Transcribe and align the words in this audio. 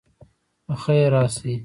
په 0.65 0.73
خیر 0.83 1.05
راسئ. 1.13 1.53